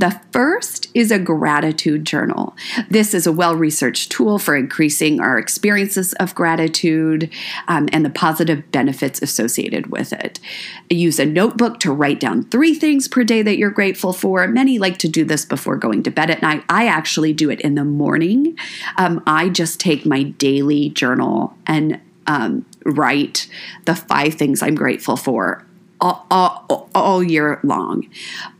The 0.01 0.19
first 0.31 0.87
is 0.95 1.11
a 1.11 1.19
gratitude 1.19 2.05
journal. 2.05 2.55
This 2.89 3.13
is 3.13 3.27
a 3.27 3.31
well 3.31 3.55
researched 3.55 4.11
tool 4.11 4.39
for 4.39 4.55
increasing 4.55 5.19
our 5.19 5.37
experiences 5.37 6.13
of 6.13 6.33
gratitude 6.33 7.29
um, 7.67 7.87
and 7.93 8.03
the 8.03 8.09
positive 8.09 8.71
benefits 8.71 9.21
associated 9.21 9.91
with 9.91 10.11
it. 10.11 10.39
Use 10.89 11.19
a 11.19 11.25
notebook 11.27 11.79
to 11.81 11.93
write 11.93 12.19
down 12.19 12.45
three 12.45 12.73
things 12.73 13.07
per 13.07 13.23
day 13.23 13.43
that 13.43 13.59
you're 13.59 13.69
grateful 13.69 14.11
for. 14.11 14.47
Many 14.47 14.79
like 14.79 14.97
to 14.97 15.07
do 15.07 15.23
this 15.23 15.45
before 15.45 15.77
going 15.77 16.01
to 16.01 16.09
bed 16.09 16.31
at 16.31 16.41
night. 16.41 16.63
I 16.67 16.87
actually 16.87 17.31
do 17.31 17.51
it 17.51 17.61
in 17.61 17.75
the 17.75 17.85
morning. 17.85 18.57
Um, 18.97 19.21
I 19.27 19.49
just 19.49 19.79
take 19.79 20.03
my 20.03 20.23
daily 20.23 20.89
journal 20.89 21.53
and 21.67 22.01
um, 22.25 22.65
write 22.85 23.47
the 23.85 23.93
five 23.93 24.33
things 24.33 24.63
I'm 24.63 24.73
grateful 24.73 25.15
for 25.15 25.63
all, 26.01 26.25
all, 26.31 26.89
all, 26.95 27.23
year 27.23 27.59
long. 27.63 28.09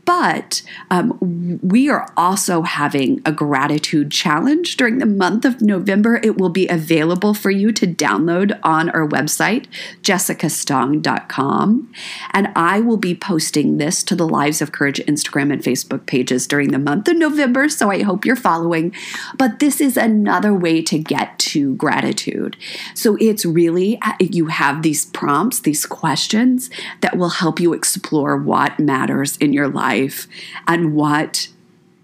But 0.04 0.62
um, 0.90 1.60
we 1.62 1.88
are 1.88 2.12
also 2.16 2.62
having 2.62 3.22
a 3.24 3.30
gratitude 3.30 4.10
challenge 4.10 4.76
during 4.76 4.98
the 4.98 5.06
month 5.06 5.44
of 5.44 5.62
November. 5.62 6.16
It 6.24 6.38
will 6.38 6.48
be 6.48 6.66
available 6.66 7.34
for 7.34 7.52
you 7.52 7.70
to 7.72 7.86
download 7.86 8.58
on 8.64 8.90
our 8.90 9.06
website, 9.06 9.66
jessicastong.com. 10.02 11.92
And 12.32 12.48
I 12.56 12.80
will 12.80 12.96
be 12.96 13.14
posting 13.14 13.78
this 13.78 14.02
to 14.04 14.16
the 14.16 14.26
Lives 14.26 14.60
of 14.60 14.72
Courage 14.72 14.98
Instagram 15.06 15.52
and 15.52 15.62
Facebook 15.62 16.06
pages 16.06 16.48
during 16.48 16.72
the 16.72 16.80
month 16.80 17.06
of 17.06 17.16
November. 17.16 17.68
So 17.68 17.90
I 17.90 18.02
hope 18.02 18.24
you're 18.24 18.34
following. 18.34 18.92
But 19.38 19.60
this 19.60 19.80
is 19.80 19.96
another 19.96 20.52
way 20.52 20.82
to 20.82 20.98
get 20.98 21.38
to 21.38 21.76
gratitude. 21.76 22.56
So 22.94 23.16
it's 23.20 23.44
really, 23.44 24.00
you 24.18 24.46
have 24.46 24.82
these 24.82 25.06
prompts, 25.06 25.60
these 25.60 25.86
questions 25.86 26.70
that 27.02 27.16
will 27.16 27.28
help 27.28 27.60
you 27.60 27.72
explore 27.72 28.36
what 28.36 28.80
matters 28.80 29.36
in 29.36 29.52
your 29.52 29.68
life 29.68 29.91
life 29.92 30.26
and 30.66 30.94
what 30.94 31.48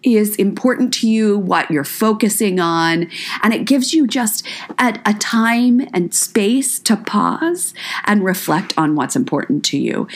is 0.03 0.37
important 0.37 0.95
to 0.95 1.09
you, 1.09 1.39
what 1.39 1.71
you're 1.71 1.85
focusing 1.85 2.61
on. 2.61 3.11
And 3.43 3.53
it 3.53 3.65
gives 3.65 3.93
you 3.93 4.07
just 4.07 4.47
a, 4.79 4.99
a, 5.05 5.15
time 5.15 5.89
and 5.93 6.15
space 6.15 6.79
to 6.81 6.97
pause 6.97 7.75
and 8.05 8.25
reflect 8.25 8.73
on 8.79 8.95
what's 8.95 9.17
important 9.17 9.65
to 9.67 9.79
you. 9.79 10.07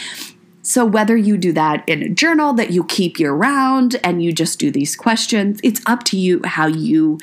So, 0.62 0.85
whether 0.85 1.17
you 1.17 1.37
do 1.37 1.52
that 1.52 1.83
in 1.88 2.02
a 2.02 2.09
journal 2.09 2.52
that 2.55 2.71
you 2.71 2.85
keep 2.85 3.19
year 3.19 3.33
round 3.33 3.97
and 4.05 4.23
you 4.23 4.33
just 4.33 4.61
do 4.61 4.71
these 4.71 4.95
questions, 4.95 5.59
it's 5.64 5.81
up 5.87 6.05
to 6.05 6.17
you 6.17 6.41
how 6.45 6.69
you 6.69 7.19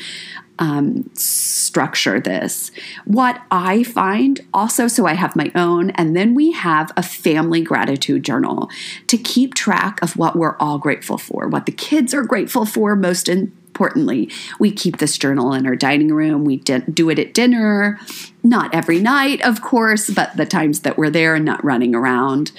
um, 0.60 1.10
structure 1.16 2.20
this. 2.20 2.72
What 3.06 3.42
I 3.50 3.84
find 3.84 4.42
also, 4.54 4.88
so 4.88 5.08
I 5.08 5.14
have 5.14 5.36
my 5.36 5.52
own, 5.56 5.90
and 5.92 6.16
then 6.16 6.36
we 6.36 6.52
have 6.52 6.92
a 6.96 7.04
family 7.04 7.62
gratitude 7.62 8.24
journal 8.24 8.70
to 9.08 9.18
keep 9.18 9.56
track 9.56 10.02
of 10.02 10.18
what 10.18 10.36
we're 10.36 10.58
all 10.58 10.78
grateful 10.78 11.18
for, 11.18 11.48
what 11.48 11.66
the 11.66 11.72
kids 11.72 12.14
are 12.14 12.24
grateful 12.24 12.66
for, 12.66 12.96
most 12.96 13.30
importantly. 13.30 14.30
We 14.60 14.72
keep 14.72 14.98
this 14.98 15.18
journal 15.18 15.54
in 15.54 15.66
our 15.66 15.76
dining 15.76 16.12
room, 16.14 16.44
we 16.44 16.58
do 16.58 17.10
it 17.10 17.20
at 17.20 17.34
dinner, 17.34 17.98
not 18.44 18.74
every 18.74 19.00
night, 19.00 19.42
of 19.42 19.62
course, 19.62 20.10
but 20.10 20.36
the 20.36 20.46
times 20.46 20.82
that 20.82 20.98
we're 20.98 21.10
there 21.10 21.36
and 21.36 21.46
not 21.46 21.64
running 21.64 21.96
around. 21.96 22.52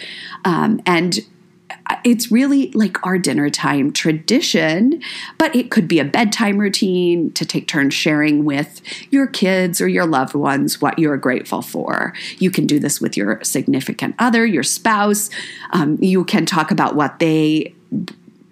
Um, 0.45 0.81
and 0.87 1.21
it's 2.05 2.31
really 2.31 2.71
like 2.73 3.05
our 3.07 3.19
dinner 3.19 3.51
time 3.51 3.93
tradition, 3.93 5.03
but 5.39 5.55
it 5.55 5.71
could 5.71 5.89
be 5.89 5.99
a 5.99 6.05
bedtime 6.05 6.59
routine 6.59 7.33
to 7.33 7.45
take 7.45 7.67
turns 7.67 7.95
sharing 7.95 8.45
with 8.45 8.81
your 9.11 9.27
kids 9.27 9.81
or 9.81 9.89
your 9.89 10.07
loved 10.07 10.35
ones 10.35 10.81
what 10.81 10.99
you're 10.99 11.17
grateful 11.17 11.63
for. 11.63 12.13
You 12.39 12.51
can 12.51 12.67
do 12.67 12.79
this 12.79 13.01
with 13.01 13.17
your 13.17 13.43
significant 13.43 14.15
other, 14.19 14.45
your 14.47 14.63
spouse. 14.63 15.31
Um, 15.73 15.99
you 16.01 16.25
can 16.25 16.47
talk 16.47 16.71
about 16.71 16.95
what 16.95 17.19
they 17.19 17.75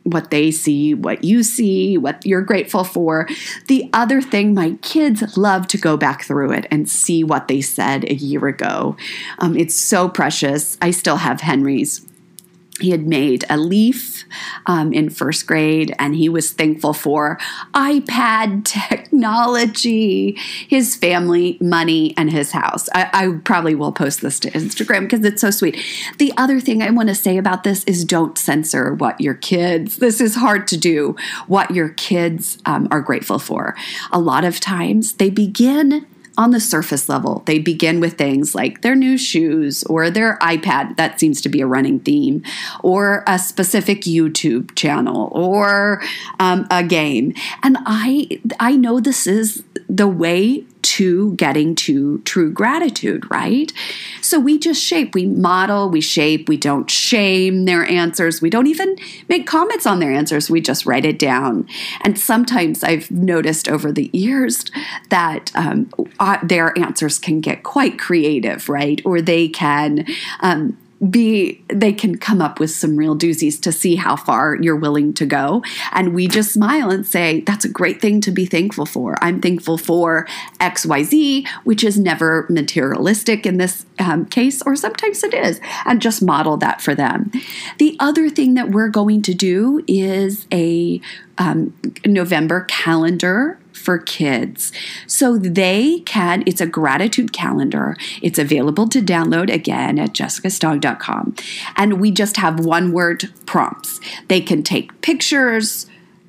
what 0.05 0.31
they 0.31 0.51
see, 0.51 0.95
what 0.95 1.23
you 1.23 1.43
see, 1.43 1.99
what 1.99 2.25
you're 2.25 2.43
grateful 2.43 2.83
for. 2.83 3.29
The 3.67 3.91
other 3.93 4.23
thing, 4.23 4.55
my 4.55 4.73
kids 4.81 5.37
love 5.37 5.69
to 5.69 5.79
go 5.79 5.97
back 5.97 6.25
through 6.25 6.53
it 6.53 6.67
and 6.71 6.89
see 6.89 7.23
what 7.23 7.49
they 7.49 7.61
said 7.61 8.05
a 8.05 8.15
year 8.15 8.47
ago. 8.47 8.97
Um, 9.39 9.57
it's 9.57 9.75
so 9.75 10.09
precious. 10.09 10.79
I 10.81 10.93
still 10.93 11.17
have 11.17 11.43
Henry's 11.43 12.07
he 12.81 12.91
had 12.91 13.07
made 13.07 13.45
a 13.51 13.57
leaf 13.57 14.25
um, 14.67 14.93
in 14.93 15.11
first 15.11 15.47
grade 15.47 15.95
and 15.99 16.17
he 16.17 16.29
was 16.29 16.53
thankful 16.53 16.93
for 16.93 17.39
ipad 17.75 18.65
technology 18.65 20.37
his 20.69 20.97
family 20.97 21.59
money 21.61 22.15
and 22.17 22.31
his 22.31 22.53
house. 22.53 22.89
I, 22.95 23.11
I 23.13 23.39
probably 23.45 23.75
will 23.75 23.93
post 23.93 24.21
this 24.21 24.39
to 24.41 24.51
instagram 24.51 25.03
because 25.03 25.25
it's 25.25 25.41
so 25.41 25.51
sweet. 25.51 25.79
The 26.19 26.33
other 26.37 26.61
thing 26.61 26.83
i 26.83 26.91
want 26.91 27.09
to 27.09 27.15
say 27.15 27.37
about 27.37 27.65
this 27.65 27.85
is 27.85 28.05
don't 28.05 28.39
censor 28.39 28.95
what 28.95 29.21
your 29.21 29.35
kids 29.35 29.97
this 29.97 30.21
is 30.21 30.35
hard 30.35 30.67
to 30.69 30.77
do 30.77 31.17
what 31.47 31.71
your 31.71 31.91
kids 31.91 32.59
um, 32.67 32.89
are 32.91 33.01
grateful 33.01 33.39
for. 33.39 33.77
A 34.13 34.21
lot 34.21 34.45
of 34.45 34.61
times 34.61 35.15
they 35.15 35.31
begin 35.31 36.07
on 36.39 36.53
the 36.53 36.61
surface 36.61 37.09
level, 37.09 37.43
they 37.47 37.59
begin 37.59 38.01
with 38.01 38.17
things 38.17 38.55
like 38.55 38.83
their 38.83 38.95
new 38.95 39.19
shoes 39.19 39.83
or 39.85 40.09
their 40.09 40.39
iPad. 40.39 40.97
That 40.97 41.19
seems 41.21 41.41
to 41.43 41.49
be 41.49 41.61
a 41.61 41.67
running 41.67 41.99
theme, 42.01 42.43
or 42.83 43.25
a 43.27 43.39
specific 43.39 44.03
YouTube 44.03 44.75
channel 44.77 45.31
or 45.33 46.01
um, 46.39 46.67
a 46.71 46.83
game. 46.85 47.35
And 47.63 47.77
I 47.85 48.41
I 48.61 48.77
know 48.77 49.01
this 49.01 49.27
is 49.27 49.65
the 49.89 50.09
way 50.09 50.65
to 50.83 51.35
getting 51.35 51.75
to 51.75 52.19
true 52.21 52.51
gratitude, 52.51 53.31
right? 53.31 53.73
So 54.21 54.39
we 54.39 54.59
just 54.59 54.83
shape, 54.83 55.15
we 55.15 55.27
model, 55.27 55.89
we 55.89 56.01
shape, 56.01 56.49
we 56.49 56.57
don't 56.57 56.91
shame 56.91 57.65
their 57.65 57.85
answers, 57.85 58.41
we 58.41 58.51
don't 58.51 58.67
even 58.67 58.97
make 59.29 59.47
comments 59.47 59.87
on 59.87 60.01
their 60.01 60.13
answers, 60.13 60.51
we 60.51 60.61
just 60.61 60.87
write 60.87 61.05
it 61.05 61.19
down. 61.19 61.69
And 62.03 62.19
sometimes 62.19 62.85
I've 62.85 63.11
noticed 63.11 63.69
over 63.69 63.93
the 63.93 64.11
years 64.13 64.65
that 65.11 65.53
um, 65.55 65.91
uh, 66.19 66.39
their 66.43 66.77
answers 66.79 67.19
can 67.19 67.41
get 67.41 67.63
quite 67.63 67.99
creative, 67.99 68.69
right? 68.69 69.01
Or 69.05 69.21
they 69.21 69.49
can. 69.49 70.07
Um, 70.41 70.77
be 71.11 71.63
they 71.69 71.93
can 71.93 72.19
come 72.19 72.41
up 72.41 72.59
with 72.59 72.71
some 72.71 72.97
real 72.97 73.17
doozies 73.17 73.61
to 73.63 73.71
see 73.71 73.95
how 73.95 74.17
far 74.17 74.57
you're 74.61 74.77
willing 74.77 75.15
to 75.15 75.27
go. 75.27 75.63
And 75.93 76.13
we 76.15 76.27
just 76.27 76.53
smile 76.53 76.91
and 76.91 77.07
say 77.07 77.43
that's 77.43 77.65
a 77.65 77.69
great 77.69 78.01
thing 78.01 78.21
to 78.23 78.33
be 78.33 78.47
thankful 78.47 78.87
for. 78.87 79.15
I'm 79.23 79.41
thankful 79.41 79.79
for 79.79 80.27
xyz 80.61 81.47
which 81.65 81.85
is 81.85 81.99
never 81.99 82.47
materialistic 82.49 83.47
in 83.47 83.59
this 83.59 83.87
um, 83.99 84.27
case 84.27 84.61
or 84.63 84.75
sometimes 84.75 85.23
it 85.23 85.35
is 85.35 85.61
and 85.85 86.03
just 86.03 86.23
model 86.23 86.57
that 86.57 86.81
for 86.81 86.95
them. 86.95 87.31
The 87.79 87.97
other 88.01 88.29
thing 88.29 88.55
that 88.55 88.71
we're 88.71 88.89
going 88.89 89.23
to 89.23 89.35
do 89.35 89.85
is 89.87 90.47
a 90.53 91.01
um, 91.39 91.73
november 92.05 92.63
calendar 92.63 93.59
for 93.89 93.97
kids. 93.97 94.71
So 95.07 95.39
they 95.39 96.01
can, 96.01 96.43
it's 96.45 96.61
a 96.61 96.67
gratitude 96.67 97.33
calendar. 97.33 97.97
It's 98.21 98.39
available 98.39 98.87
to 98.87 99.01
download 99.01 99.51
again 99.51 99.99
at 99.99 100.13
jessicastong.com. 100.13 101.35
And 101.75 101.99
we 101.99 102.11
just 102.11 102.37
have 102.37 102.61
one 102.61 102.93
word 102.93 103.33
prompts. 103.47 103.99
They 104.29 104.43
can 104.43 104.63
take 104.63 105.01
pictures, 105.01 105.87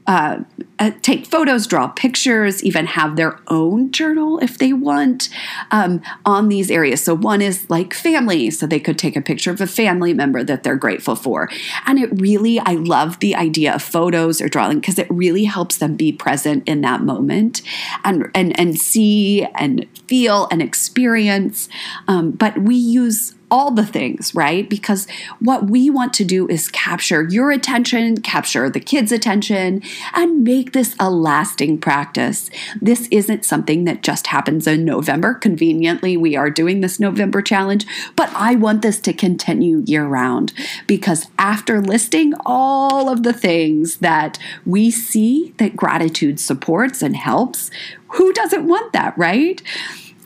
uh, 0.08 0.44
uh, 0.80 0.92
take 1.02 1.26
photos, 1.26 1.68
draw 1.68 1.88
pictures, 1.90 2.64
even 2.64 2.86
have 2.86 3.16
their 3.16 3.40
own 3.48 3.92
journal 3.92 4.40
if 4.40 4.58
they 4.58 4.74
want 4.74 5.30
um, 5.72 6.02
on 6.26 6.48
these 6.48 6.72
areas. 6.72 7.04
So, 7.04 7.16
one 7.16 7.42
is 7.42 7.70
like 7.70 7.94
family, 7.94 8.50
so 8.50 8.66
they 8.66 8.80
could 8.80 8.98
take 8.98 9.16
a 9.16 9.22
picture 9.22 9.52
of 9.52 9.62
a 9.62 9.68
family 9.68 10.14
member 10.14 10.44
that 10.44 10.64
they're 10.64 10.76
grateful 10.76 11.16
for. 11.16 11.50
And 11.86 12.00
it 12.00 12.10
really, 12.20 12.60
I 12.60 12.74
love 12.74 13.20
the 13.20 13.36
idea 13.36 13.76
of 13.76 13.84
photos 13.84 14.42
or 14.42 14.48
drawing 14.48 14.80
because 14.80 14.98
it 14.98 15.08
really 15.10 15.44
helps 15.44 15.78
them 15.78 15.96
be 15.96 16.12
present 16.12 16.68
in 16.68 16.82
that 16.82 17.02
moment 17.02 17.62
and, 18.04 18.30
and, 18.34 18.58
and 18.60 18.80
see 18.80 19.44
and 19.56 19.86
feel 20.08 20.48
and 20.52 20.62
experience. 20.62 21.70
Um, 22.08 22.32
but 22.32 22.58
we 22.58 22.76
use 22.76 23.36
all 23.52 23.72
the 23.72 23.86
things, 23.86 24.36
right? 24.36 24.70
Because 24.70 25.08
what 25.40 25.70
we 25.70 25.90
want 25.90 26.14
to 26.16 26.26
do 26.26 26.48
is 26.48 26.70
capture 26.70 27.24
your 27.24 27.52
attention, 27.52 28.22
capture 28.22 28.70
the 28.70 28.80
kids' 28.80 29.12
attention, 29.12 29.82
and 30.14 30.44
make 30.70 30.74
this 30.74 30.96
a 31.00 31.10
lasting 31.10 31.80
practice. 31.80 32.52
This 32.80 33.08
isn't 33.10 33.44
something 33.44 33.86
that 33.86 34.04
just 34.04 34.28
happens 34.28 34.68
in 34.68 34.86
November. 34.86 35.34
Conveniently, 35.34 36.16
we 36.16 36.36
are 36.36 36.52
doing 36.52 36.82
this 36.82 37.00
November 37.00 37.42
challenge, 37.42 37.88
but 38.16 38.30
I 38.36 38.54
want 38.54 38.84
this 38.84 39.00
to 39.02 39.14
continue 39.14 39.84
year 39.88 40.06
round 40.06 40.54
because 40.86 41.28
after 41.40 41.82
listing 41.82 42.34
all 42.46 43.10
of 43.10 43.24
the 43.24 43.34
things 43.34 43.98
that 43.98 44.38
we 44.64 44.92
see 44.92 45.56
that 45.58 45.76
gratitude 45.76 46.40
supports 46.40 47.02
and 47.02 47.16
helps, 47.16 47.72
who 48.10 48.32
doesn't 48.34 48.68
want 48.68 48.94
that, 48.94 49.18
right? 49.18 49.64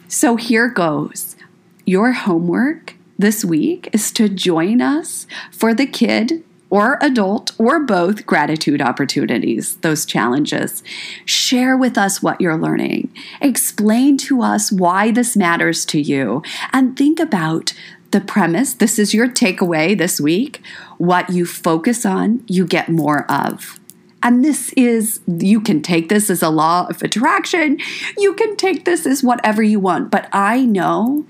So 0.09 0.35
here 0.35 0.67
goes. 0.67 1.37
Your 1.85 2.11
homework 2.11 2.95
this 3.17 3.45
week 3.45 3.89
is 3.93 4.11
to 4.13 4.27
join 4.27 4.81
us 4.81 5.25
for 5.51 5.73
the 5.73 5.85
kid 5.85 6.43
or 6.73 6.97
adult 7.01 7.51
or 7.59 7.79
both 7.79 8.25
gratitude 8.25 8.81
opportunities, 8.81 9.75
those 9.77 10.07
challenges. 10.07 10.81
Share 11.23 11.77
with 11.77 11.99
us 11.99 12.23
what 12.23 12.41
you're 12.41 12.57
learning. 12.57 13.13
Explain 13.41 14.17
to 14.17 14.41
us 14.41 14.71
why 14.71 15.11
this 15.11 15.37
matters 15.37 15.85
to 15.85 16.01
you. 16.01 16.41
And 16.71 16.97
think 16.97 17.19
about 17.19 17.75
the 18.09 18.19
premise. 18.19 18.73
This 18.73 18.97
is 18.97 19.13
your 19.13 19.27
takeaway 19.27 19.95
this 19.95 20.19
week. 20.19 20.63
What 20.97 21.29
you 21.29 21.45
focus 21.45 22.07
on, 22.07 22.43
you 22.47 22.65
get 22.65 22.89
more 22.89 23.31
of. 23.31 23.79
And 24.23 24.43
this 24.43 24.73
is, 24.73 25.19
you 25.27 25.61
can 25.61 25.83
take 25.83 26.09
this 26.09 26.31
as 26.31 26.41
a 26.41 26.49
law 26.49 26.87
of 26.89 27.03
attraction. 27.03 27.77
You 28.17 28.33
can 28.33 28.55
take 28.55 28.85
this 28.85 29.05
as 29.05 29.21
whatever 29.21 29.61
you 29.61 29.79
want. 29.79 30.09
But 30.09 30.27
I 30.33 30.65
know 30.65 31.27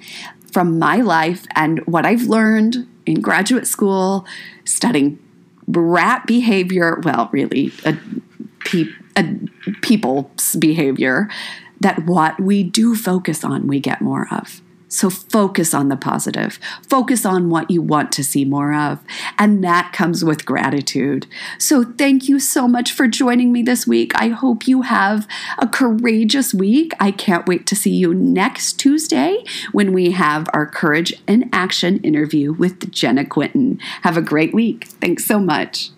from 0.53 0.79
my 0.79 0.97
life 1.01 1.45
and 1.53 1.85
what 1.85 2.05
I've 2.05 2.23
learned 2.23 2.88
in 3.05 3.19
graduate 3.19 3.67
school, 3.67 4.25
studying 4.63 5.20
rat 5.67 6.25
behavior, 6.27 6.99
well, 7.03 7.29
really, 7.31 7.71
a, 7.85 7.97
pe- 8.65 8.91
a 9.15 9.35
people's 9.81 10.55
behavior, 10.57 11.29
that 11.79 12.05
what 12.05 12.39
we 12.39 12.63
do 12.63 12.95
focus 12.95 13.43
on, 13.43 13.67
we 13.67 13.79
get 13.79 14.01
more 14.01 14.27
of. 14.31 14.61
So 14.94 15.10
focus 15.10 15.74
on 15.74 15.90
the 15.90 15.98
positive. 15.98 16.60
Focus 16.88 17.25
on 17.25 17.50
what 17.50 17.72
you 17.72 17.82
want 17.82 18.12
to 18.12 18.24
see 18.24 18.46
more 18.46 18.75
of. 18.75 19.00
And 19.40 19.64
that 19.64 19.92
comes 19.92 20.24
with 20.24 20.46
gratitude. 20.46 21.25
So 21.58 21.84
thank 21.84 22.29
you 22.29 22.40
so 22.40 22.68
much 22.68 22.92
for 22.92 23.08
joining 23.08 23.51
me 23.51 23.64
this 23.64 23.88
week. 23.88 24.12
I 24.16 24.27
hope 24.27 24.68
you 24.68 24.84
have 24.84 25.27
a 25.58 25.68
courageous 25.68 26.53
week. 26.53 26.94
I 27.00 27.10
can't 27.10 27.48
wait 27.48 27.66
to 27.68 27.75
see 27.75 27.90
you 27.90 28.14
next 28.14 28.74
Tuesday 28.74 29.44
when 29.72 29.94
we 29.94 30.12
have 30.12 30.48
our 30.53 30.68
Courage 30.68 31.12
in 31.27 31.50
Action 31.51 31.98
interview 32.03 32.53
with 32.53 32.92
Jenna 32.92 33.25
Quinton. 33.25 33.79
Have 34.03 34.16
a 34.16 34.22
great 34.22 34.53
week. 34.53 34.86
Thanks 35.01 35.25
so 35.25 35.40
much. 35.40 35.90